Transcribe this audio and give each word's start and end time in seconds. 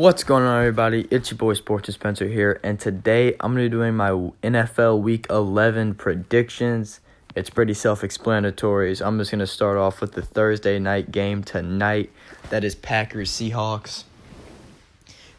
What's 0.00 0.24
going 0.24 0.44
on, 0.44 0.60
everybody? 0.60 1.06
It's 1.10 1.30
your 1.30 1.36
boy 1.36 1.52
Sports 1.52 1.92
Spencer 1.92 2.26
here, 2.26 2.58
and 2.62 2.80
today 2.80 3.36
I'm 3.38 3.52
to 3.54 3.60
be 3.60 3.68
doing 3.68 3.96
my 3.96 4.08
NFL 4.42 5.02
Week 5.02 5.26
11 5.28 5.96
predictions. 5.96 7.00
It's 7.36 7.50
pretty 7.50 7.74
self 7.74 8.02
explanatory. 8.02 8.94
So 8.94 9.06
I'm 9.06 9.18
just 9.18 9.30
to 9.30 9.46
start 9.46 9.76
off 9.76 10.00
with 10.00 10.12
the 10.12 10.22
Thursday 10.22 10.78
night 10.78 11.12
game 11.12 11.44
tonight 11.44 12.10
that 12.48 12.64
is 12.64 12.74
Packers 12.74 13.30
Seahawks. 13.30 14.04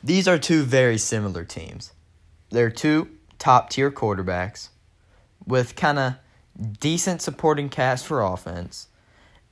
These 0.03 0.27
are 0.27 0.37
two 0.37 0.61
very 0.61 0.99
similar 0.99 1.43
teams. 1.43 1.93
They're 2.51 2.69
two 2.69 3.09
top 3.39 3.71
tier 3.71 3.89
quarterbacks 3.89 4.69
with 5.43 5.75
kind 5.75 5.97
of 5.97 6.13
decent 6.79 7.23
supporting 7.23 7.67
cast 7.67 8.05
for 8.05 8.21
offense 8.21 8.89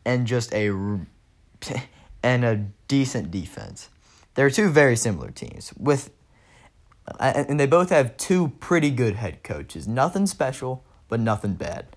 and 0.05 0.28
just 0.28 0.54
a 0.54 0.70
and 2.21 2.46
a 2.46 2.68
decent 2.88 3.32
defense. 3.32 3.89
They're 4.36 4.50
two 4.50 4.70
very 4.70 4.96
similar 4.96 5.32
teams 5.32 5.73
with 5.77 6.11
and 7.19 7.60
they 7.60 7.65
both 7.65 7.89
have 7.89 8.18
two 8.18 8.50
pretty 8.60 8.92
good 8.92 9.15
head 9.15 9.43
coaches. 9.43 9.88
Nothing 9.88 10.28
special, 10.28 10.83
but 11.07 11.19
nothing 11.19 11.54
bad. 11.54 11.88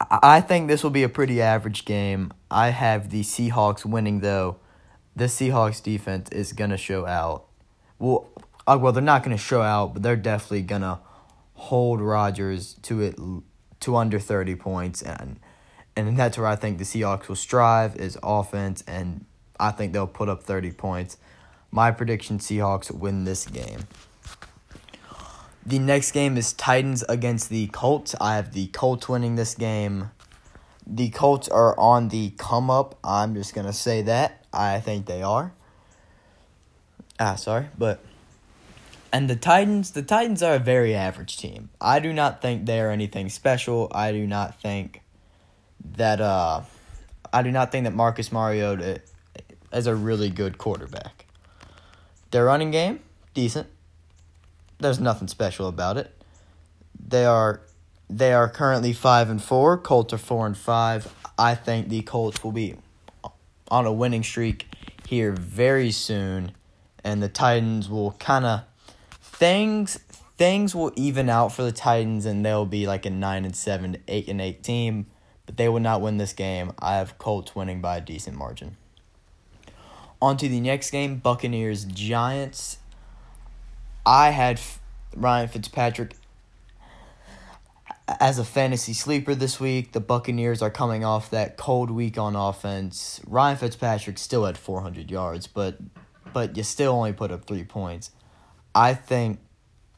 I 0.00 0.40
think 0.40 0.68
this 0.68 0.82
will 0.82 0.90
be 0.90 1.02
a 1.02 1.08
pretty 1.08 1.40
average 1.40 1.84
game. 1.84 2.32
I 2.50 2.68
have 2.68 3.10
the 3.10 3.22
Seahawks 3.22 3.84
winning 3.84 4.20
though. 4.20 4.58
The 5.16 5.24
Seahawks 5.24 5.82
defense 5.82 6.28
is 6.30 6.52
going 6.52 6.70
to 6.70 6.76
show 6.76 7.06
out. 7.06 7.46
Well, 7.98 8.28
uh, 8.66 8.78
well, 8.80 8.92
they're 8.92 9.02
not 9.02 9.24
going 9.24 9.36
to 9.36 9.42
show 9.42 9.62
out, 9.62 9.94
but 9.94 10.02
they're 10.02 10.16
definitely 10.16 10.62
going 10.62 10.82
to 10.82 11.00
hold 11.54 12.00
Rodgers 12.00 12.74
to 12.82 13.00
it 13.00 13.16
to 13.80 13.96
under 13.96 14.18
30 14.18 14.54
points 14.56 15.02
and 15.02 15.38
and 15.98 16.18
that's 16.18 16.36
where 16.36 16.46
I 16.46 16.56
think 16.56 16.76
the 16.76 16.84
Seahawks 16.84 17.28
will 17.28 17.36
strive 17.36 17.96
is 17.96 18.18
offense 18.22 18.84
and 18.86 19.24
I 19.58 19.70
think 19.70 19.92
they'll 19.92 20.06
put 20.06 20.28
up 20.28 20.42
30 20.42 20.72
points. 20.72 21.16
My 21.70 21.90
prediction 21.90 22.38
Seahawks 22.38 22.90
win 22.90 23.24
this 23.24 23.46
game. 23.46 23.86
The 25.64 25.78
next 25.78 26.12
game 26.12 26.36
is 26.36 26.52
Titans 26.52 27.02
against 27.08 27.48
the 27.48 27.66
Colts. 27.68 28.14
I 28.20 28.36
have 28.36 28.52
the 28.52 28.68
Colts 28.68 29.08
winning 29.08 29.34
this 29.34 29.54
game. 29.54 30.10
The 30.86 31.10
Colts 31.10 31.48
are 31.48 31.78
on 31.78 32.08
the 32.08 32.30
come 32.38 32.70
up. 32.70 32.96
I'm 33.02 33.34
just 33.34 33.52
going 33.52 33.66
to 33.66 33.72
say 33.72 34.02
that. 34.02 34.44
I 34.52 34.80
think 34.80 35.06
they 35.06 35.22
are. 35.22 35.52
Ah, 37.18 37.34
sorry, 37.34 37.66
but 37.76 38.00
and 39.12 39.30
the 39.30 39.36
Titans, 39.36 39.92
the 39.92 40.02
Titans 40.02 40.42
are 40.42 40.56
a 40.56 40.58
very 40.58 40.94
average 40.94 41.38
team. 41.38 41.70
I 41.80 42.00
do 42.00 42.12
not 42.12 42.42
think 42.42 42.66
they 42.66 42.80
are 42.80 42.90
anything 42.90 43.28
special. 43.28 43.90
I 43.92 44.12
do 44.12 44.26
not 44.26 44.60
think 44.60 45.02
that 45.96 46.20
uh 46.20 46.62
I 47.32 47.42
do 47.42 47.50
not 47.50 47.72
think 47.72 47.84
that 47.84 47.94
Marcus 47.94 48.30
Mariota 48.30 49.00
as 49.72 49.86
a 49.86 49.94
really 49.94 50.30
good 50.30 50.58
quarterback. 50.58 51.26
Their 52.30 52.44
running 52.44 52.70
game, 52.70 53.00
decent. 53.34 53.68
There's 54.78 55.00
nothing 55.00 55.28
special 55.28 55.68
about 55.68 55.96
it. 55.96 56.12
They 56.98 57.24
are 57.24 57.60
they 58.08 58.32
are 58.32 58.48
currently 58.48 58.92
five 58.92 59.30
and 59.30 59.42
four. 59.42 59.78
Colts 59.78 60.12
are 60.12 60.18
four 60.18 60.46
and 60.46 60.56
five. 60.56 61.12
I 61.38 61.54
think 61.54 61.88
the 61.88 62.02
Colts 62.02 62.42
will 62.44 62.52
be 62.52 62.76
on 63.68 63.86
a 63.86 63.92
winning 63.92 64.22
streak 64.22 64.66
here 65.06 65.32
very 65.32 65.90
soon, 65.90 66.52
and 67.04 67.22
the 67.22 67.28
Titans 67.28 67.88
will 67.88 68.12
kind 68.12 68.44
of 68.44 68.62
things 69.20 69.98
things 70.36 70.74
will 70.74 70.92
even 70.96 71.28
out 71.28 71.52
for 71.52 71.62
the 71.62 71.72
Titans, 71.72 72.26
and 72.26 72.44
they'll 72.44 72.66
be 72.66 72.86
like 72.86 73.06
a 73.06 73.10
nine 73.10 73.44
and 73.44 73.56
seven, 73.56 73.96
eight 74.08 74.28
and 74.28 74.40
eight 74.40 74.62
team, 74.62 75.06
but 75.46 75.56
they 75.56 75.68
will 75.68 75.80
not 75.80 76.00
win 76.00 76.18
this 76.18 76.32
game. 76.32 76.72
I 76.78 76.96
have 76.96 77.18
Colts 77.18 77.54
winning 77.54 77.80
by 77.80 77.98
a 77.98 78.00
decent 78.00 78.36
margin. 78.36 78.76
On 80.20 80.36
to 80.36 80.48
the 80.48 80.60
next 80.60 80.90
game 80.90 81.16
Buccaneers 81.16 81.84
Giants. 81.84 82.78
I 84.04 84.30
had 84.30 84.60
Ryan 85.14 85.48
Fitzpatrick 85.48 86.14
as 88.20 88.38
a 88.38 88.44
fantasy 88.44 88.92
sleeper 88.92 89.34
this 89.34 89.58
week. 89.60 89.92
The 89.92 90.00
Buccaneers 90.00 90.62
are 90.62 90.70
coming 90.70 91.04
off 91.04 91.30
that 91.30 91.56
cold 91.56 91.90
week 91.90 92.16
on 92.18 92.36
offense. 92.36 93.20
Ryan 93.26 93.56
Fitzpatrick 93.56 94.18
still 94.18 94.44
had 94.44 94.56
400 94.56 95.10
yards, 95.10 95.46
but 95.46 95.78
but 96.32 96.56
you 96.56 96.62
still 96.62 96.92
only 96.92 97.12
put 97.12 97.30
up 97.30 97.46
3 97.46 97.64
points. 97.64 98.10
I 98.74 98.94
think 98.94 99.40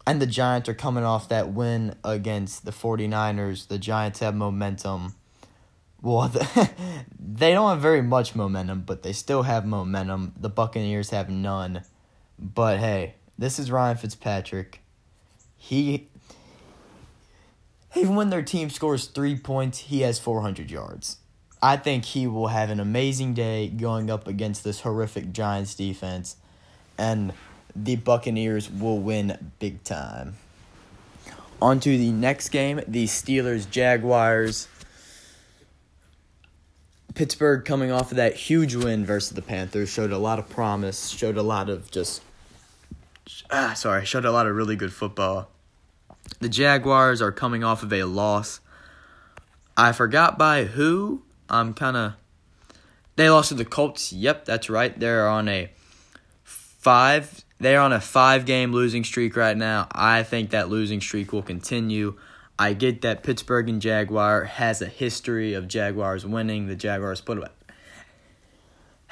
and 0.07 0.23
the 0.23 0.27
Giants 0.27 0.69
are 0.71 0.75
coming 0.75 1.05
off 1.05 1.29
that 1.29 1.53
win 1.53 1.95
against 2.03 2.65
the 2.65 2.71
49ers. 2.71 3.69
The 3.69 3.79
Giants 3.79 4.21
have 4.21 4.35
momentum. 4.35 5.15
Well, 6.01 6.29
they 7.19 7.53
don't 7.53 7.71
have 7.71 7.81
very 7.81 8.03
much 8.03 8.35
momentum, 8.35 8.83
but 8.83 9.03
they 9.03 9.13
still 9.13 9.43
have 9.43 9.67
momentum. 9.67 10.35
The 10.39 10.49
Buccaneers 10.49 11.11
have 11.11 11.29
none. 11.29 11.83
But 12.39 12.79
hey, 12.79 13.15
this 13.37 13.59
is 13.59 13.71
Ryan 13.71 13.97
Fitzpatrick. 13.97 14.81
He 15.57 16.09
even 17.97 18.15
when 18.15 18.31
their 18.31 18.43
team 18.43 18.71
scores 18.71 19.07
3 19.07 19.39
points, 19.39 19.79
he 19.79 20.03
has 20.03 20.19
400 20.19 20.71
yards. 20.71 21.17
I 21.61 21.77
think 21.77 22.05
he 22.05 22.27
will 22.27 22.49
have 22.49 22.71
an 22.71 22.79
amazing 22.79 23.35
day 23.35 23.69
going 23.69 24.11
up 24.11 24.29
against 24.29 24.63
this 24.63 24.83
horrific 24.83 25.33
Giants 25.33 25.75
defense 25.75 26.37
and 26.97 27.33
the 27.75 27.97
Buccaneers 27.97 28.71
will 28.71 28.99
win 28.99 29.53
big 29.59 29.83
time. 29.85 30.37
On 31.61 31.81
to 31.81 31.97
the 31.97 32.13
next 32.13 32.51
game, 32.51 32.81
the 32.87 33.07
Steelers 33.07 33.69
Jaguars. 33.69 34.69
Pittsburgh 37.19 37.65
coming 37.65 37.91
off 37.91 38.13
of 38.13 38.17
that 38.19 38.37
huge 38.37 38.77
win 38.77 39.05
versus 39.05 39.31
the 39.31 39.43
Panthers 39.43 39.89
showed 39.89 40.13
a 40.13 40.19
lot 40.19 40.39
of 40.39 40.49
promise, 40.49 41.09
showed 41.09 41.37
a 41.37 41.43
lot 41.43 41.69
of 41.69 41.91
just 41.91 42.23
ah 43.51 43.73
sorry, 43.75 44.05
showed 44.05 44.25
a 44.25 44.31
lot 44.31 44.47
of 44.47 44.55
really 44.55 44.77
good 44.77 44.93
football. 44.93 45.49
The 46.39 46.49
Jaguars 46.49 47.21
are 47.21 47.33
coming 47.33 47.65
off 47.65 47.83
of 47.83 47.93
a 47.93 48.05
loss. 48.05 48.61
I 49.77 49.91
forgot 49.91 50.39
by 50.39 50.63
who. 50.63 51.23
I'm 51.51 51.75
kind 51.75 51.97
of 51.97 52.13
they 53.17 53.29
lost 53.29 53.49
to 53.49 53.57
the 53.57 53.65
Colts. 53.65 54.13
Yep, 54.13 54.45
that's 54.45 54.71
right. 54.71 54.97
They're 54.97 55.29
on 55.29 55.49
a 55.49 55.73
5 56.45 57.45
they're 57.59 57.81
on 57.81 57.93
a 57.93 58.01
5 58.01 58.47
game 58.47 58.71
losing 58.71 59.03
streak 59.03 59.35
right 59.35 59.57
now. 59.57 59.89
I 59.91 60.23
think 60.23 60.51
that 60.51 60.69
losing 60.69 61.01
streak 61.01 61.33
will 61.33 61.43
continue. 61.43 62.17
I 62.59 62.73
get 62.73 63.03
that 63.03 63.23
Pittsburgh 63.23 63.69
and 63.69 63.81
Jaguar 63.81 64.45
has 64.45 64.83
a 64.83 64.87
history 64.87 65.55
of 65.55 65.69
Jaguars 65.69 66.27
winning. 66.27 66.67
The 66.67 66.75
Jaguars 66.75 67.21
put 67.21 67.43
up 67.43 67.55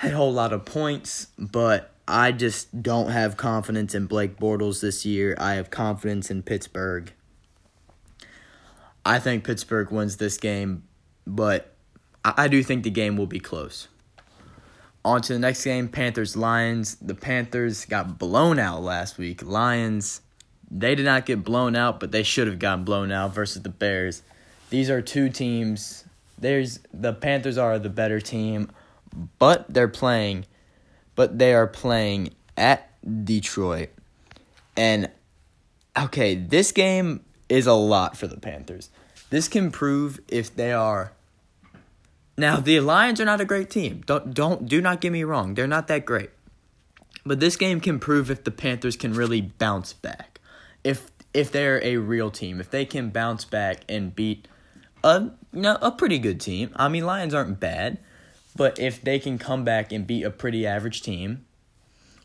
a 0.02 0.10
whole 0.10 0.32
lot 0.32 0.52
of 0.52 0.64
points, 0.64 1.28
but 1.38 1.92
I 2.08 2.32
just 2.32 2.82
don't 2.82 3.10
have 3.10 3.36
confidence 3.36 3.94
in 3.94 4.06
Blake 4.06 4.38
Bortles 4.38 4.80
this 4.80 5.06
year. 5.06 5.36
I 5.38 5.54
have 5.54 5.70
confidence 5.70 6.30
in 6.30 6.42
Pittsburgh. 6.42 7.12
I 9.04 9.20
think 9.20 9.44
Pittsburgh 9.44 9.92
wins 9.92 10.16
this 10.16 10.36
game, 10.36 10.82
but 11.24 11.76
I 12.24 12.48
do 12.48 12.62
think 12.64 12.82
the 12.82 12.90
game 12.90 13.16
will 13.16 13.26
be 13.26 13.38
close. 13.38 13.86
On 15.04 15.22
to 15.22 15.34
the 15.34 15.38
next 15.38 15.62
game 15.62 15.86
Panthers 15.88 16.36
Lions. 16.36 16.96
The 16.96 17.14
Panthers 17.14 17.84
got 17.84 18.18
blown 18.18 18.58
out 18.58 18.82
last 18.82 19.18
week. 19.18 19.44
Lions 19.44 20.22
they 20.70 20.94
did 20.94 21.04
not 21.04 21.26
get 21.26 21.44
blown 21.44 21.76
out, 21.76 22.00
but 22.00 22.12
they 22.12 22.22
should 22.22 22.46
have 22.46 22.58
gotten 22.58 22.84
blown 22.84 23.12
out 23.12 23.34
versus 23.34 23.62
the 23.62 23.68
Bears. 23.68 24.22
These 24.70 24.90
are 24.90 25.00
two 25.00 25.28
teams. 25.28 26.04
There's 26.38 26.80
the 26.92 27.12
Panthers 27.12 27.56
are 27.56 27.78
the 27.78 27.88
better 27.88 28.20
team, 28.20 28.70
but 29.38 29.72
they're 29.72 29.88
playing 29.88 30.46
but 31.16 31.38
they 31.38 31.54
are 31.54 31.66
playing 31.66 32.34
at 32.56 32.88
Detroit. 33.24 33.88
And 34.76 35.10
okay, 35.98 36.36
this 36.36 36.70
game 36.70 37.24
is 37.48 37.66
a 37.66 37.72
lot 37.72 38.16
for 38.16 38.28
the 38.28 38.36
Panthers. 38.36 38.90
This 39.30 39.48
can 39.48 39.72
prove 39.72 40.20
if 40.28 40.54
they 40.54 40.72
are 40.72 41.12
Now, 42.38 42.60
the 42.60 42.80
Lions 42.80 43.18
are 43.20 43.24
not 43.24 43.40
a 43.40 43.46
great 43.46 43.70
team. 43.70 44.02
Don't 44.06 44.34
don't 44.34 44.68
do 44.68 44.80
not 44.80 45.00
get 45.00 45.10
me 45.10 45.24
wrong. 45.24 45.54
They're 45.54 45.66
not 45.66 45.88
that 45.88 46.04
great. 46.04 46.30
But 47.24 47.40
this 47.40 47.56
game 47.56 47.80
can 47.80 47.98
prove 47.98 48.30
if 48.30 48.44
the 48.44 48.50
Panthers 48.52 48.94
can 48.94 49.14
really 49.14 49.40
bounce 49.40 49.94
back 49.94 50.35
if 50.86 51.10
if 51.34 51.50
they're 51.50 51.82
a 51.84 51.96
real 51.96 52.30
team, 52.30 52.60
if 52.60 52.70
they 52.70 52.84
can 52.84 53.10
bounce 53.10 53.44
back 53.44 53.82
and 53.88 54.14
beat 54.14 54.46
a 55.02 55.30
you 55.52 55.62
know, 55.62 55.76
a 55.82 55.90
pretty 55.90 56.18
good 56.18 56.40
team. 56.40 56.70
I 56.76 56.88
mean, 56.88 57.04
Lions 57.04 57.34
aren't 57.34 57.58
bad, 57.58 57.98
but 58.54 58.78
if 58.78 59.02
they 59.02 59.18
can 59.18 59.36
come 59.36 59.64
back 59.64 59.90
and 59.90 60.06
beat 60.06 60.22
a 60.22 60.30
pretty 60.30 60.64
average 60.64 61.02
team, 61.02 61.44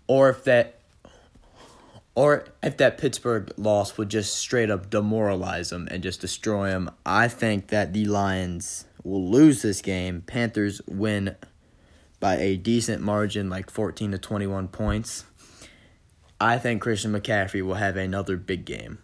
or 0.07 0.29
if 0.29 0.43
that 0.43 0.79
or 2.13 2.45
if 2.61 2.77
that 2.77 2.99
Pittsburgh 2.99 3.51
loss 3.57 3.97
would 3.97 4.09
just 4.09 4.37
straight 4.37 4.69
up 4.69 4.91
demoralize 4.91 5.71
them 5.71 5.87
and 5.89 6.03
just 6.03 6.21
destroy 6.21 6.69
them, 6.69 6.91
I 7.03 7.29
think 7.29 7.69
that 7.69 7.93
the 7.93 8.05
Lions 8.05 8.85
will 9.03 9.27
lose 9.27 9.63
this 9.63 9.81
game. 9.81 10.21
Panthers 10.21 10.81
win 10.87 11.35
by 12.19 12.37
a 12.37 12.57
decent 12.57 13.01
margin, 13.01 13.49
like 13.49 13.71
14 13.71 14.11
to 14.11 14.19
21 14.19 14.67
points. 14.67 15.25
I 16.41 16.57
think 16.57 16.81
Christian 16.81 17.13
McCaffrey 17.13 17.61
will 17.61 17.75
have 17.75 17.95
another 17.95 18.35
big 18.35 18.65
game. 18.65 18.97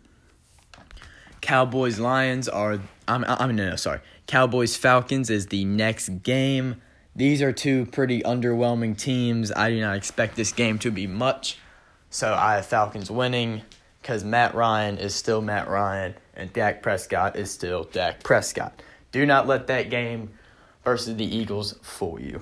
Cowboys 1.39 2.00
Lions 2.00 2.50
are 2.50 2.80
I'm 3.07 3.24
I 3.28 3.45
mean 3.45 3.56
no, 3.56 3.69
no 3.69 3.75
sorry. 3.75 4.00
Cowboys 4.25 4.75
Falcons 4.75 5.30
is 5.30 5.48
the 5.48 5.63
next 5.63 6.24
game. 6.24 6.81
These 7.16 7.44
are 7.44 7.54
two 7.54 7.86
pretty 7.86 8.22
underwhelming 8.22 8.98
teams. 8.98 9.51
I 9.51 9.69
do 9.69 9.80
not 9.80 9.95
expect 9.95 10.36
this 10.36 10.51
game 10.51 10.80
to 10.80 10.92
be 10.92 11.06
much. 11.06 11.60
So 12.10 12.34
I 12.34 12.56
have 12.56 12.66
Falcons 12.66 13.12
winning 13.12 13.62
because 14.01 14.24
Matt 14.24 14.56
Ryan 14.56 14.98
is 14.98 15.13
still 15.13 15.42
Matt 15.42 15.69
Ryan 15.69 16.16
and 16.36 16.51
Dak 16.54 16.81
Prescott 16.81 17.36
is 17.36 17.51
still 17.51 17.83
Dak 17.83 18.24
Prescott. 18.24 18.81
Do 19.12 19.25
not 19.28 19.45
let 19.45 19.68
that 19.68 19.92
game 19.92 20.31
versus 20.83 21.16
the 21.16 21.25
Eagles 21.25 21.75
fool 21.83 22.19
you. 22.19 22.42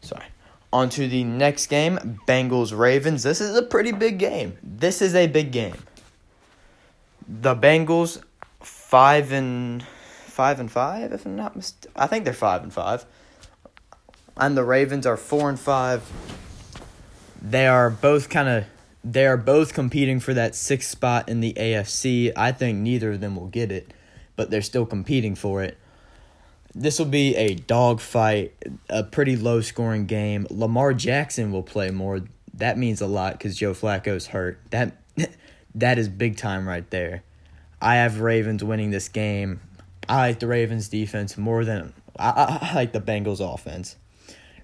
Sorry. 0.00 0.26
On 0.74 0.88
to 0.90 1.06
the 1.06 1.22
next 1.22 1.66
game 1.66 2.20
Bengals 2.26 2.76
Ravens. 2.76 3.22
This 3.22 3.40
is 3.40 3.56
a 3.56 3.62
pretty 3.62 3.92
big 3.92 4.18
game. 4.18 4.58
This 4.60 5.00
is 5.00 5.14
a 5.14 5.28
big 5.28 5.52
game. 5.52 5.76
The 7.28 7.54
Bengals, 7.54 8.20
five 8.60 9.30
and 9.30 9.84
five 9.84 10.58
and 10.58 10.68
five, 10.68 11.12
if 11.12 11.26
I'm 11.26 11.36
not 11.36 11.54
mistaken. 11.54 11.92
I 11.94 12.08
think 12.08 12.24
they're 12.24 12.34
five 12.34 12.64
and 12.64 12.72
five. 12.72 13.06
And 14.36 14.56
the 14.56 14.64
Ravens 14.64 15.06
are 15.06 15.16
four 15.16 15.48
and 15.48 15.60
five. 15.60 16.10
They 17.40 17.68
are 17.68 17.88
both 17.88 18.28
kind 18.28 18.48
of 18.48 18.64
they 19.04 19.26
are 19.26 19.36
both 19.36 19.74
competing 19.74 20.18
for 20.18 20.34
that 20.34 20.56
sixth 20.56 20.90
spot 20.90 21.28
in 21.28 21.38
the 21.38 21.52
AFC. 21.52 22.32
I 22.34 22.50
think 22.50 22.78
neither 22.78 23.12
of 23.12 23.20
them 23.20 23.36
will 23.36 23.46
get 23.46 23.70
it, 23.70 23.94
but 24.34 24.50
they're 24.50 24.60
still 24.60 24.86
competing 24.86 25.36
for 25.36 25.62
it. 25.62 25.78
This 26.74 26.98
will 26.98 27.06
be 27.06 27.36
a 27.36 27.54
dogfight, 27.54 28.54
a 28.88 29.04
pretty 29.04 29.36
low 29.36 29.60
scoring 29.60 30.06
game. 30.06 30.46
Lamar 30.50 30.92
Jackson 30.92 31.52
will 31.52 31.62
play 31.62 31.90
more. 31.90 32.22
That 32.54 32.78
means 32.78 33.00
a 33.00 33.06
lot 33.06 33.34
because 33.34 33.56
Joe 33.56 33.72
Flacco's 33.72 34.28
hurt. 34.28 34.58
That 34.70 34.96
that 35.74 35.98
is 35.98 36.08
big 36.08 36.36
time 36.36 36.66
right 36.66 36.88
there. 36.90 37.22
I 37.80 37.96
have 37.96 38.20
Ravens 38.20 38.64
winning 38.64 38.90
this 38.90 39.08
game. 39.08 39.60
I 40.08 40.16
like 40.16 40.40
the 40.40 40.46
Ravens 40.46 40.88
defense 40.88 41.38
more 41.38 41.64
than 41.64 41.92
I, 42.18 42.68
I 42.72 42.74
like 42.74 42.92
the 42.92 43.00
Bengals 43.00 43.40
offense. 43.40 43.96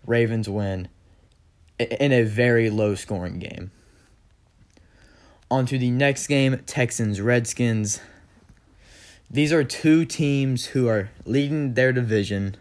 Ravens 0.07 0.49
win 0.49 0.89
in 1.79 2.13
a 2.13 2.23
very 2.23 2.71
low 2.71 2.95
scoring 2.95 3.39
game. 3.39 3.71
On 5.51 5.67
to 5.67 5.79
the 5.79 5.91
next 5.91 6.27
game 6.27 6.61
Texans 6.67 7.21
Redskins. 7.21 8.01
These 9.33 9.53
are 9.53 9.63
two 9.63 10.05
teams 10.05 10.67
who 10.67 10.89
are 10.89 11.11
leading 11.25 11.75
their 11.75 11.93
division, 11.93 12.57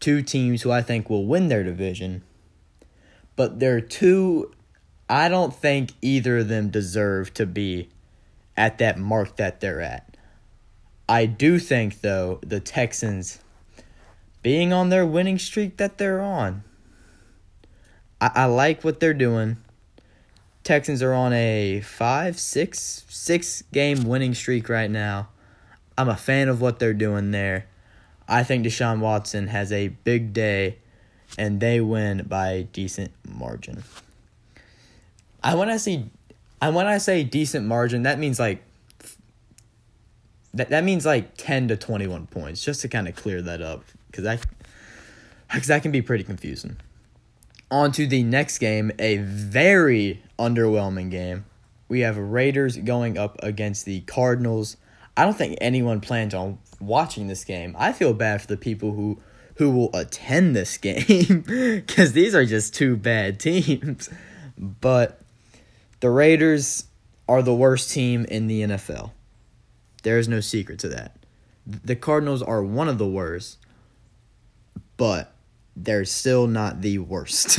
two 0.00 0.22
teams 0.22 0.62
who 0.62 0.72
I 0.72 0.82
think 0.82 1.08
will 1.08 1.24
win 1.24 1.46
their 1.46 1.62
division. 1.62 2.22
But 3.36 3.60
they're 3.60 3.80
two, 3.80 4.52
I 5.08 5.28
don't 5.28 5.54
think 5.54 5.92
either 6.02 6.38
of 6.38 6.48
them 6.48 6.70
deserve 6.70 7.32
to 7.34 7.46
be 7.46 7.90
at 8.56 8.78
that 8.78 8.98
mark 8.98 9.36
that 9.36 9.60
they're 9.60 9.80
at. 9.80 10.16
I 11.08 11.26
do 11.26 11.60
think, 11.60 12.00
though, 12.00 12.40
the 12.44 12.60
Texans, 12.60 13.38
being 14.42 14.72
on 14.72 14.88
their 14.88 15.06
winning 15.06 15.38
streak 15.38 15.76
that 15.76 15.98
they're 15.98 16.20
on, 16.20 16.64
I, 18.20 18.30
I 18.34 18.44
like 18.46 18.82
what 18.82 18.98
they're 18.98 19.14
doing. 19.14 19.58
Texans 20.64 21.02
are 21.02 21.12
on 21.12 21.32
a 21.32 21.82
five, 21.82 22.38
six, 22.38 23.04
six 23.08 23.62
game 23.72 24.04
winning 24.04 24.34
streak 24.34 24.68
right 24.68 24.90
now. 24.90 25.28
I'm 25.96 26.08
a 26.08 26.16
fan 26.16 26.48
of 26.48 26.60
what 26.60 26.78
they're 26.78 26.94
doing 26.94 27.30
there. 27.30 27.66
I 28.28 28.42
think 28.42 28.64
Deshaun 28.64 29.00
Watson 29.00 29.48
has 29.48 29.70
a 29.70 29.88
big 29.88 30.32
day, 30.32 30.78
and 31.36 31.60
they 31.60 31.80
win 31.80 32.24
by 32.28 32.48
a 32.50 32.62
decent 32.64 33.12
margin. 33.28 33.84
I 35.42 35.54
when 35.54 35.68
I 35.68 35.76
say, 35.76 36.04
I 36.60 36.70
when 36.70 36.86
I 36.86 36.98
say 36.98 37.24
decent 37.24 37.66
margin, 37.66 38.02
that 38.04 38.18
means 38.18 38.38
like. 38.38 38.62
That 40.56 40.68
that 40.68 40.84
means 40.84 41.04
like 41.04 41.36
ten 41.36 41.66
to 41.66 41.76
twenty 41.76 42.06
one 42.06 42.28
points, 42.28 42.64
just 42.64 42.80
to 42.82 42.88
kind 42.88 43.08
of 43.08 43.16
clear 43.16 43.42
that 43.42 43.60
up, 43.60 43.82
because 44.06 44.22
that, 44.22 44.46
because 45.52 45.66
that 45.66 45.82
can 45.82 45.90
be 45.90 46.00
pretty 46.00 46.22
confusing. 46.22 46.76
On 47.72 47.90
to 47.90 48.06
the 48.06 48.22
next 48.22 48.58
game, 48.58 48.92
a 49.00 49.16
very 49.16 50.22
underwhelming 50.38 51.10
game. 51.10 51.44
We 51.88 52.00
have 52.00 52.16
Raiders 52.16 52.76
going 52.76 53.18
up 53.18 53.36
against 53.42 53.84
the 53.84 54.02
Cardinals. 54.02 54.76
I 55.16 55.24
don't 55.24 55.36
think 55.36 55.58
anyone 55.60 56.00
plans 56.00 56.34
on 56.34 56.58
watching 56.80 57.28
this 57.28 57.44
game. 57.44 57.76
I 57.78 57.92
feel 57.92 58.12
bad 58.14 58.42
for 58.42 58.48
the 58.48 58.56
people 58.56 58.92
who 58.92 59.20
who 59.56 59.70
will 59.70 59.90
attend 59.94 60.56
this 60.56 60.76
game 60.78 61.44
because 61.46 62.12
these 62.12 62.34
are 62.34 62.44
just 62.44 62.74
two 62.74 62.96
bad 62.96 63.38
teams. 63.40 64.10
But 64.58 65.20
the 66.00 66.10
Raiders 66.10 66.84
are 67.28 67.42
the 67.42 67.54
worst 67.54 67.90
team 67.90 68.24
in 68.26 68.46
the 68.46 68.62
NFL. 68.62 69.12
There 70.02 70.18
is 70.18 70.28
no 70.28 70.40
secret 70.40 70.78
to 70.80 70.88
that. 70.88 71.16
The 71.66 71.96
Cardinals 71.96 72.42
are 72.42 72.62
one 72.62 72.88
of 72.88 72.98
the 72.98 73.06
worst, 73.06 73.58
but 74.96 75.32
they're 75.74 76.04
still 76.04 76.46
not 76.46 76.82
the 76.82 76.98
worst. 76.98 77.58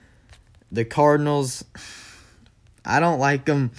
the 0.72 0.84
Cardinals, 0.84 1.64
I 2.84 2.98
don't 2.98 3.20
like 3.20 3.44
them. 3.44 3.70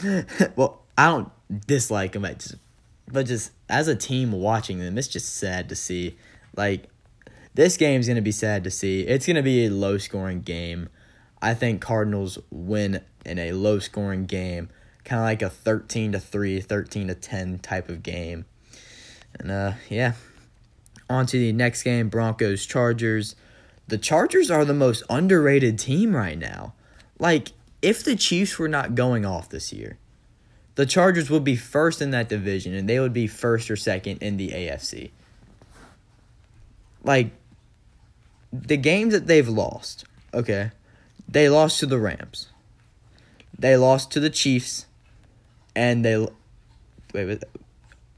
well, 0.55 0.83
I 0.97 1.07
don't 1.07 1.31
dislike 1.67 2.13
them, 2.13 2.23
I 2.23 2.33
just, 2.33 2.55
but 3.11 3.25
just 3.25 3.51
as 3.69 3.87
a 3.87 3.95
team 3.95 4.31
watching 4.31 4.79
them, 4.79 4.97
it's 4.97 5.07
just 5.07 5.35
sad 5.35 5.69
to 5.69 5.75
see. 5.75 6.17
Like, 6.55 6.85
this 7.53 7.77
game's 7.77 8.07
to 8.07 8.21
be 8.21 8.31
sad 8.31 8.63
to 8.63 8.71
see. 8.71 9.01
It's 9.01 9.25
to 9.35 9.43
be 9.43 9.65
a 9.65 9.69
low 9.69 9.97
scoring 9.97 10.41
game. 10.41 10.89
I 11.41 11.53
think 11.53 11.81
Cardinals 11.81 12.37
win 12.49 13.01
in 13.25 13.39
a 13.39 13.53
low 13.53 13.79
scoring 13.79 14.25
game, 14.25 14.69
kind 15.03 15.19
of 15.19 15.25
like 15.25 15.41
a 15.41 15.49
13 15.49 16.13
to 16.13 16.19
3, 16.19 16.61
13 16.61 17.07
to 17.07 17.15
10 17.15 17.59
type 17.59 17.89
of 17.89 18.03
game. 18.03 18.45
And 19.39 19.51
uh 19.51 19.73
yeah. 19.89 20.13
On 21.09 21.25
to 21.25 21.37
the 21.37 21.51
next 21.51 21.83
game, 21.83 22.09
Broncos 22.09 22.65
Chargers 22.65 23.35
the 23.91 23.97
Chargers 23.97 24.49
are 24.49 24.63
the 24.63 24.73
most 24.73 25.03
underrated 25.09 25.77
team 25.77 26.15
right 26.15 26.37
now. 26.37 26.73
Like, 27.19 27.51
if 27.81 28.05
the 28.05 28.15
Chiefs 28.15 28.57
were 28.57 28.69
not 28.69 28.95
going 28.95 29.25
off 29.25 29.49
this 29.49 29.73
year, 29.73 29.97
the 30.75 30.85
Chargers 30.85 31.29
would 31.29 31.43
be 31.43 31.55
first 31.55 32.01
in 32.01 32.11
that 32.11 32.29
division 32.29 32.73
and 32.73 32.87
they 32.87 32.99
would 32.99 33.13
be 33.13 33.27
first 33.27 33.69
or 33.69 33.75
second 33.75 34.21
in 34.21 34.37
the 34.37 34.49
AFC. 34.49 35.11
Like, 37.03 37.31
the 38.53 38.77
games 38.77 39.13
that 39.13 39.27
they've 39.27 39.47
lost, 39.47 40.05
okay, 40.33 40.71
they 41.27 41.49
lost 41.49 41.79
to 41.79 41.85
the 41.85 41.99
Rams, 41.99 42.49
they 43.57 43.75
lost 43.77 44.11
to 44.11 44.19
the 44.19 44.29
Chiefs, 44.29 44.85
and 45.75 46.03
they 46.05 46.17
wait, 46.17 46.29
wait 47.13 47.43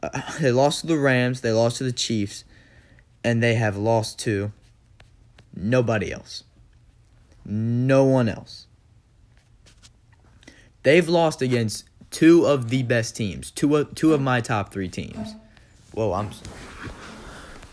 uh, 0.01 0.21
they 0.39 0.51
lost 0.51 0.81
to 0.81 0.87
the 0.87 0.97
Rams, 0.97 1.41
they 1.41 1.51
lost 1.51 1.77
to 1.77 1.83
the 1.83 1.91
Chiefs, 1.91 2.43
and 3.23 3.41
they 3.41 3.55
have 3.55 3.77
lost 3.77 4.19
to 4.19 4.51
Nobody 5.55 6.11
else. 6.11 6.43
No 7.45 8.03
one 8.05 8.27
else. 8.27 8.67
They've 10.83 11.07
lost 11.07 11.41
against 11.41 11.85
two 12.13 12.45
of 12.45 12.69
the 12.69 12.83
best 12.83 13.15
teams, 13.15 13.51
two 13.51 13.75
of 13.75 13.93
two 13.95 14.13
of 14.13 14.21
my 14.21 14.39
top 14.39 14.71
three 14.71 14.87
teams. 14.87 15.35
Whoa, 15.93 16.13
I'm. 16.13 16.29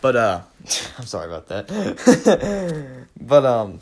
But 0.01 0.15
uh, 0.15 0.41
I'm 0.97 1.05
sorry 1.05 1.27
about 1.27 1.47
that. 1.47 3.07
but 3.21 3.45
um, 3.45 3.79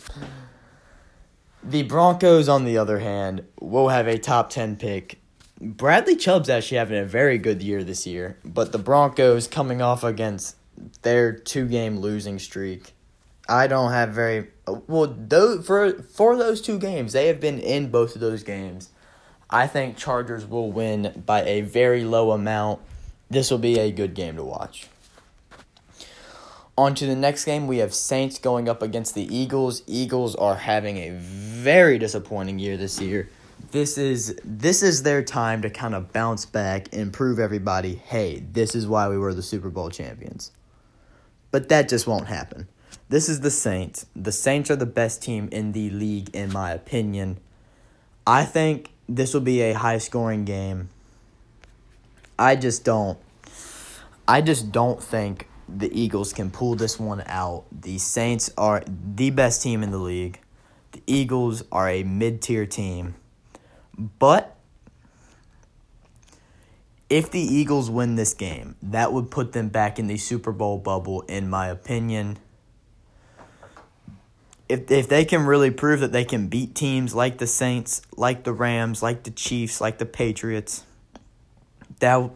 the 1.64 1.84
Broncos, 1.84 2.48
on 2.48 2.66
the 2.66 2.78
other 2.78 3.00
hand, 3.00 3.46
will 3.60 3.90
have 3.90 4.08
a 4.08 4.20
top 4.20 4.52
ten 4.52 4.76
pick. 4.76 5.20
Bradley 5.60 6.16
Chubb's 6.16 6.50
actually 6.50 6.78
having 6.78 7.00
a 7.00 7.06
very 7.06 7.38
good 7.38 7.62
year 7.62 7.84
this 7.84 8.06
year, 8.06 8.38
but 8.46 8.72
the 8.72 8.78
Broncos 8.78 9.48
coming 9.48 9.82
off 9.82 10.04
against 10.04 10.56
their 11.02 11.34
two 11.34 11.68
game 11.68 12.00
losing 12.00 12.40
streak 12.40 12.94
I 13.50 13.66
don't 13.66 13.92
have 13.92 14.10
very 14.10 14.48
well. 14.68 15.08
Those 15.08 15.66
for 15.66 15.94
for 16.04 16.38
those 16.38 16.62
two 16.62 16.78
games, 16.78 17.14
they 17.14 17.28
have 17.28 17.40
been 17.40 17.60
in 17.60 17.90
both 17.90 18.14
of 18.14 18.22
those 18.22 18.44
games. 18.44 18.90
I 19.50 19.68
think 19.68 19.98
Chargers 19.98 20.46
will 20.46 20.72
win 20.72 21.24
by 21.26 21.44
a 21.44 21.62
very 21.62 22.04
low 22.04 22.32
amount. 22.32 22.82
This 23.30 23.50
will 23.50 23.58
be 23.58 23.80
a 23.80 23.92
good 23.92 24.14
game 24.14 24.36
to 24.36 24.44
watch. 24.44 24.88
On 26.78 26.96
to 26.96 27.06
the 27.06 27.16
next 27.16 27.46
game, 27.46 27.68
we 27.68 27.80
have 27.80 27.94
Saints 27.94 28.40
going 28.40 28.70
up 28.70 28.82
against 28.82 29.16
the 29.16 29.36
Eagles. 29.36 29.84
Eagles 29.86 30.36
are 30.36 30.56
having 30.56 30.98
a 30.98 31.12
very 31.12 31.98
disappointing 31.98 32.60
year 32.60 32.78
this 32.78 33.02
year. 33.02 33.30
This 33.72 33.98
is 33.98 34.40
this 34.46 34.82
is 34.82 35.04
their 35.04 35.22
time 35.22 35.62
to 35.64 35.70
kind 35.70 35.94
of 35.94 36.14
bounce 36.14 36.46
back 36.46 36.88
and 36.94 37.12
prove 37.12 37.38
everybody, 37.38 37.96
hey, 37.96 38.44
this 38.52 38.76
is 38.76 38.88
why 38.88 39.10
we 39.10 39.18
were 39.18 39.34
the 39.34 39.44
Super 39.44 39.70
Bowl 39.70 39.90
champions. 39.90 40.52
But 41.52 41.70
that 41.70 41.90
just 41.90 42.08
won't 42.08 42.28
happen. 42.28 42.68
This 43.10 43.28
is 43.28 43.42
the 43.42 43.52
Saints. 43.52 44.06
The 44.16 44.32
Saints 44.32 44.72
are 44.72 44.76
the 44.76 44.86
best 44.86 45.22
team 45.22 45.50
in 45.52 45.74
the 45.74 45.90
league, 45.90 46.34
in 46.34 46.54
my 46.54 46.72
opinion. 46.72 47.40
I 48.26 48.46
think 48.46 48.92
this 49.10 49.34
will 49.34 49.42
be 49.42 49.62
a 49.62 49.74
high 49.74 49.98
scoring 49.98 50.46
game. 50.46 50.90
I 52.38 52.56
just 52.56 52.86
don't. 52.86 53.18
I 54.28 54.42
just 54.42 54.72
don't 54.72 55.02
think 55.02 55.48
the 55.68 55.90
Eagles 56.00 56.32
can 56.32 56.52
pull 56.52 56.76
this 56.76 57.00
one 57.00 57.24
out. 57.26 57.66
The 57.72 57.98
Saints 57.98 58.52
are 58.58 58.84
the 58.88 59.32
best 59.32 59.64
team 59.64 59.82
in 59.82 59.92
the 59.92 59.98
league. 59.98 60.40
The 60.92 61.02
Eagles 61.08 61.64
are 61.72 61.90
a 61.90 62.04
mid 62.04 62.42
tier 62.42 62.66
team. 62.68 63.16
But 63.98 64.56
if 67.10 67.32
the 67.32 67.42
Eagles 67.42 67.90
win 67.90 68.16
this 68.16 68.36
game, 68.36 68.76
that 68.84 69.12
would 69.12 69.32
put 69.32 69.52
them 69.52 69.70
back 69.70 69.98
in 69.98 70.06
the 70.08 70.18
Super 70.18 70.52
Bowl 70.52 70.78
bubble, 70.78 71.22
in 71.22 71.50
my 71.50 71.68
opinion. 71.68 72.38
If 74.70 74.90
if 74.92 75.10
they 75.10 75.26
can 75.26 75.46
really 75.46 75.72
prove 75.72 76.00
that 76.00 76.12
they 76.12 76.24
can 76.24 76.48
beat 76.48 76.76
teams 76.76 77.16
like 77.16 77.40
the 77.40 77.48
Saints, 77.48 78.02
like 78.16 78.44
the 78.44 78.54
Rams, 78.54 79.02
like 79.02 79.24
the 79.24 79.32
Chiefs, 79.32 79.82
like 79.82 79.98
the 79.98 80.06
Patriots, 80.06 80.84
that 82.00 82.30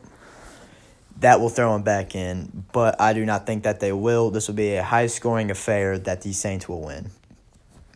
that 1.19 1.39
will 1.39 1.49
throw 1.49 1.73
them 1.73 1.83
back 1.83 2.15
in. 2.15 2.65
But 2.73 2.99
I 2.99 3.13
do 3.13 3.23
not 3.23 3.45
think 3.45 3.63
that 3.63 3.79
they 3.79 3.93
will. 3.93 4.31
This 4.31 4.47
will 4.47 4.55
be 4.55 4.75
a 4.75 4.83
high 4.83 5.07
scoring 5.07 5.51
affair 5.51 5.97
that 5.99 6.23
the 6.23 6.33
Saints 6.33 6.67
will 6.67 6.81
win. 6.81 7.11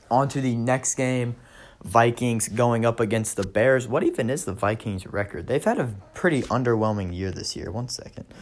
On 0.09 0.29
to 0.29 0.39
the 0.39 0.55
next 0.55 0.95
game. 0.95 1.35
Vikings 1.83 2.49
going 2.49 2.85
up 2.85 2.99
against 2.99 3.37
the 3.37 3.45
Bears. 3.45 3.87
What 3.87 4.03
even 4.03 4.29
is 4.29 4.45
the 4.45 4.53
Vikings 4.53 5.05
record? 5.05 5.47
They've 5.47 5.63
had 5.63 5.79
a 5.79 5.93
pretty 6.13 6.41
underwhelming 6.43 7.15
year 7.15 7.31
this 7.31 7.55
year. 7.55 7.71
One 7.71 7.89
second. 7.89 8.25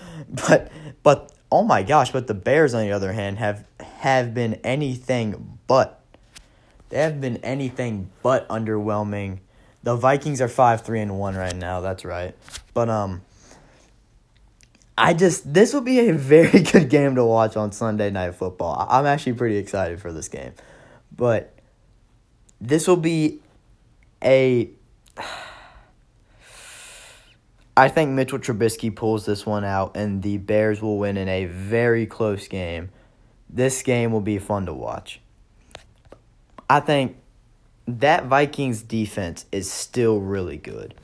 But 0.48 0.72
but 1.04 1.32
oh 1.52 1.64
my 1.64 1.84
gosh, 1.84 2.12
but 2.12 2.28
the 2.28 2.34
Bears 2.34 2.74
on 2.74 2.82
the 2.82 2.92
other 2.92 3.14
hand 3.14 3.38
have 3.38 3.66
have 3.80 4.34
been 4.34 4.56
anything 4.64 5.60
but 5.68 6.02
they 6.90 7.00
have 7.00 7.20
been 7.20 7.38
anything 7.38 8.10
but 8.22 8.48
underwhelming. 8.50 9.40
The 9.84 9.96
Vikings 9.96 10.42
are 10.42 10.48
5-3 10.48 11.04
and 11.04 11.20
1 11.20 11.36
right 11.36 11.56
now, 11.56 11.82
that's 11.82 12.06
right. 12.06 12.36
But 12.74 12.90
um 12.90 13.22
I 14.98 15.14
just 15.14 15.54
this 15.54 15.74
will 15.74 15.82
be 15.82 16.10
a 16.10 16.14
very 16.14 16.62
good 16.72 16.90
game 16.90 17.16
to 17.16 17.26
watch 17.26 17.58
on 17.58 17.72
Sunday 17.72 18.10
night 18.12 18.36
football. 18.36 18.88
I'm 18.90 19.06
actually 19.06 19.34
pretty 19.34 19.58
excited 19.58 20.00
for 20.00 20.12
this 20.12 20.28
game. 20.28 20.54
But 21.16 21.54
this 22.62 22.88
will 22.88 22.98
be 22.98 23.42
a. 24.24 24.70
I 27.78 27.90
think 27.90 28.12
Mitchell 28.12 28.40
Trubisky 28.40 28.96
pulls 28.96 29.26
this 29.26 29.46
one 29.46 29.66
out, 29.66 29.98
and 29.98 30.24
the 30.24 30.38
Bears 30.38 30.82
will 30.82 30.98
win 30.98 31.18
in 31.18 31.28
a 31.28 31.46
very 31.46 32.06
close 32.06 32.48
game. 32.48 32.90
This 33.50 33.84
game 33.84 34.12
will 34.12 34.22
be 34.22 34.38
fun 34.38 34.66
to 34.66 34.74
watch. 34.74 35.20
I 36.70 36.80
think 36.80 37.18
that 37.88 38.26
Vikings 38.26 38.82
defense 38.82 39.46
is 39.52 39.70
still 39.70 40.20
really 40.20 40.58
good. 40.58 40.96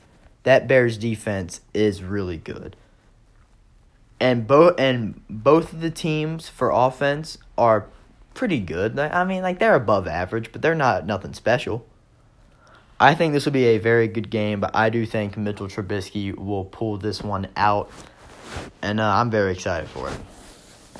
That 0.44 0.66
Bears 0.66 0.96
defense 0.98 1.60
is 1.74 2.02
really 2.02 2.38
good. 2.38 2.74
And 4.18 4.46
both 4.46 4.78
and 4.78 5.20
both 5.28 5.72
of 5.72 5.80
the 5.80 5.90
teams 5.90 6.48
for 6.48 6.70
offense 6.70 7.38
are 7.58 7.88
pretty 8.34 8.60
good. 8.60 8.98
I 8.98 9.24
mean, 9.24 9.42
like 9.42 9.58
they're 9.58 9.74
above 9.74 10.06
average, 10.06 10.52
but 10.52 10.62
they're 10.62 10.74
not 10.74 11.06
nothing 11.06 11.34
special. 11.34 11.86
I 13.02 13.16
think 13.16 13.32
this 13.32 13.46
will 13.46 13.52
be 13.52 13.64
a 13.64 13.78
very 13.78 14.06
good 14.06 14.30
game, 14.30 14.60
but 14.60 14.76
I 14.76 14.88
do 14.88 15.04
think 15.04 15.36
Mitchell 15.36 15.66
Trubisky 15.66 16.38
will 16.38 16.64
pull 16.64 16.98
this 16.98 17.20
one 17.20 17.48
out, 17.56 17.90
and 18.80 19.00
uh, 19.00 19.16
I'm 19.16 19.28
very 19.28 19.50
excited 19.50 19.90
for 19.90 20.08
it. 20.08 20.16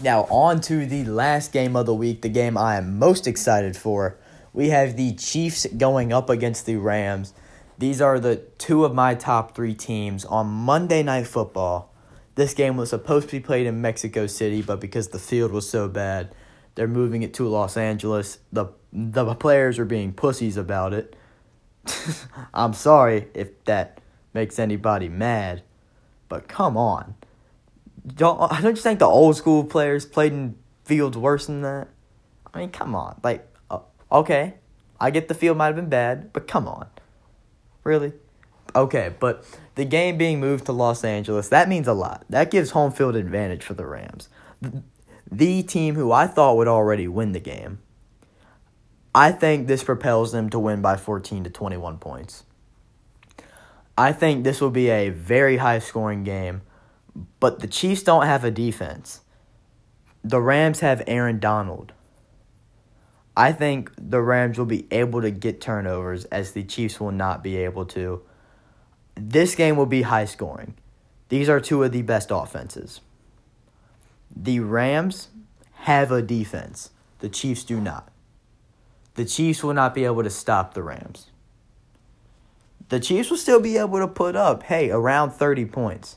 Now, 0.02 0.22
on 0.22 0.60
to 0.62 0.84
the 0.84 1.04
last 1.04 1.52
game 1.52 1.76
of 1.76 1.86
the 1.86 1.94
week, 1.94 2.22
the 2.22 2.28
game 2.28 2.58
I 2.58 2.74
am 2.74 2.98
most 2.98 3.28
excited 3.28 3.76
for. 3.76 4.18
We 4.52 4.70
have 4.70 4.96
the 4.96 5.14
Chiefs 5.14 5.64
going 5.76 6.12
up 6.12 6.28
against 6.28 6.66
the 6.66 6.74
Rams. 6.74 7.34
These 7.78 8.00
are 8.00 8.18
the 8.18 8.42
two 8.58 8.84
of 8.84 8.92
my 8.92 9.14
top 9.14 9.54
three 9.54 9.74
teams 9.74 10.24
on 10.24 10.48
Monday 10.48 11.04
Night 11.04 11.28
Football. 11.28 11.94
This 12.34 12.52
game 12.52 12.76
was 12.76 12.90
supposed 12.90 13.28
to 13.28 13.36
be 13.36 13.40
played 13.40 13.68
in 13.68 13.80
Mexico 13.80 14.26
City, 14.26 14.60
but 14.60 14.80
because 14.80 15.06
the 15.10 15.20
field 15.20 15.52
was 15.52 15.70
so 15.70 15.86
bad, 15.86 16.34
they're 16.74 16.88
moving 16.88 17.22
it 17.22 17.32
to 17.34 17.46
Los 17.46 17.76
Angeles. 17.76 18.40
The 18.52 18.66
the 18.92 19.36
players 19.36 19.78
are 19.78 19.84
being 19.84 20.12
pussies 20.12 20.56
about 20.56 20.92
it. 20.94 21.14
I'm 22.54 22.72
sorry 22.72 23.28
if 23.34 23.64
that 23.64 24.00
makes 24.34 24.58
anybody 24.58 25.08
mad, 25.08 25.62
but 26.28 26.48
come 26.48 26.76
on. 26.76 27.14
Don't 28.06 28.40
I 28.52 28.60
don't 28.60 28.76
you 28.76 28.82
think 28.82 28.98
the 28.98 29.06
old 29.06 29.36
school 29.36 29.64
players 29.64 30.04
played 30.04 30.32
in 30.32 30.56
fields 30.84 31.16
worse 31.16 31.46
than 31.46 31.62
that? 31.62 31.88
I 32.52 32.58
mean, 32.58 32.70
come 32.70 32.94
on. 32.94 33.20
Like, 33.22 33.46
uh, 33.70 33.80
okay, 34.10 34.54
I 35.00 35.10
get 35.10 35.28
the 35.28 35.34
field 35.34 35.56
might 35.56 35.66
have 35.66 35.76
been 35.76 35.88
bad, 35.88 36.32
but 36.32 36.48
come 36.48 36.66
on, 36.66 36.86
really? 37.84 38.12
Okay, 38.74 39.14
but 39.20 39.44
the 39.74 39.84
game 39.84 40.16
being 40.16 40.40
moved 40.40 40.66
to 40.66 40.72
Los 40.72 41.04
Angeles 41.04 41.48
that 41.48 41.68
means 41.68 41.86
a 41.86 41.92
lot. 41.92 42.24
That 42.28 42.50
gives 42.50 42.70
home 42.70 42.90
field 42.90 43.16
advantage 43.16 43.62
for 43.62 43.74
the 43.74 43.86
Rams 43.86 44.28
the 45.32 45.62
team 45.62 45.94
who 45.94 46.12
I 46.12 46.26
thought 46.26 46.56
would 46.58 46.68
already 46.68 47.08
win 47.08 47.32
the 47.32 47.40
game. 47.40 47.78
I 49.14 49.32
think 49.32 49.66
this 49.66 49.84
propels 49.84 50.32
them 50.32 50.48
to 50.50 50.58
win 50.58 50.80
by 50.80 50.96
14 50.96 51.44
to 51.44 51.50
21 51.50 51.98
points. 51.98 52.44
I 53.96 54.12
think 54.12 54.42
this 54.42 54.60
will 54.60 54.70
be 54.70 54.88
a 54.88 55.10
very 55.10 55.58
high 55.58 55.80
scoring 55.80 56.24
game, 56.24 56.62
but 57.40 57.60
the 57.60 57.66
Chiefs 57.66 58.02
don't 58.02 58.24
have 58.24 58.42
a 58.42 58.50
defense. 58.50 59.20
The 60.24 60.40
Rams 60.40 60.80
have 60.80 61.02
Aaron 61.06 61.38
Donald. 61.38 61.92
I 63.36 63.52
think 63.52 63.90
the 63.98 64.22
Rams 64.22 64.58
will 64.58 64.66
be 64.66 64.86
able 64.90 65.20
to 65.20 65.30
get 65.30 65.60
turnovers 65.60 66.24
as 66.26 66.52
the 66.52 66.64
Chiefs 66.64 67.00
will 67.00 67.12
not 67.12 67.42
be 67.42 67.56
able 67.56 67.84
to. 67.86 68.22
This 69.14 69.54
game 69.54 69.76
will 69.76 69.86
be 69.86 70.02
high 70.02 70.24
scoring. 70.24 70.74
These 71.28 71.48
are 71.48 71.60
two 71.60 71.82
of 71.82 71.92
the 71.92 72.02
best 72.02 72.30
offenses. 72.30 73.00
The 74.34 74.60
Rams 74.60 75.28
have 75.72 76.10
a 76.10 76.22
defense. 76.22 76.90
The 77.18 77.28
Chiefs 77.28 77.64
do 77.64 77.80
not. 77.80 78.11
The 79.14 79.24
Chiefs 79.24 79.62
will 79.62 79.74
not 79.74 79.94
be 79.94 80.04
able 80.04 80.22
to 80.22 80.30
stop 80.30 80.74
the 80.74 80.82
Rams. 80.82 81.26
The 82.88 83.00
Chiefs 83.00 83.30
will 83.30 83.36
still 83.36 83.60
be 83.60 83.76
able 83.76 83.98
to 83.98 84.08
put 84.08 84.36
up, 84.36 84.64
hey, 84.64 84.90
around 84.90 85.30
30 85.32 85.66
points. 85.66 86.16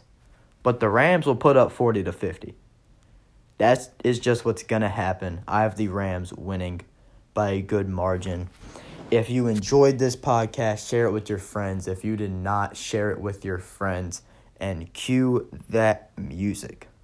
But 0.64 0.80
the 0.80 0.90
Rams 0.90 1.26
will 1.26 1.36
put 1.36 1.58
up 1.58 1.72
40 1.72 2.04
to 2.04 2.12
50. 2.12 2.56
That 3.58 3.90
is 4.04 4.20
just 4.20 4.44
what's 4.44 4.64
going 4.64 4.82
to 4.82 4.90
happen. 4.90 5.42
I 5.48 5.62
have 5.62 5.78
the 5.78 5.88
Rams 5.88 6.34
winning 6.34 6.82
by 7.34 7.52
a 7.52 7.62
good 7.62 7.88
margin. 7.88 8.50
If 9.12 9.30
you 9.30 9.48
enjoyed 9.48 10.00
this 10.00 10.16
podcast, 10.16 10.90
share 10.90 11.06
it 11.06 11.12
with 11.12 11.30
your 11.30 11.38
friends. 11.38 11.88
If 11.88 12.04
you 12.04 12.18
did 12.18 12.32
not, 12.32 12.76
share 12.76 13.12
it 13.12 13.22
with 13.22 13.46
your 13.46 13.60
friends 13.60 14.24
and 14.60 14.92
cue 14.94 15.48
that 15.70 16.12
music. 16.18 16.88